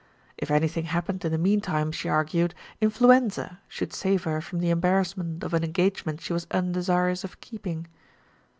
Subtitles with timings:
[0.35, 4.99] If anything happened in the meantime, she argued, influenza should save her from the embar
[5.03, 7.85] rassment of an engagement she was undesirous of keeping.